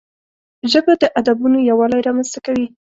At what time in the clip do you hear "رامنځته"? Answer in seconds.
2.07-2.39